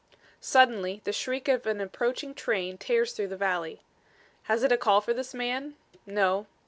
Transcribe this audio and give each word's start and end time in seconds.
Suddenly 0.39 1.01
the 1.03 1.13
shriek 1.13 1.47
of 1.47 1.67
an 1.67 1.79
approaching 1.79 2.33
train 2.33 2.79
tears 2.79 3.13
through 3.13 3.27
the 3.27 3.37
valley. 3.37 3.81
Has 4.45 4.63
it 4.63 4.71
a 4.71 4.75
call 4.77 4.99
for 4.99 5.13
this 5.13 5.31
man? 5.35 5.75
No. 6.07 6.47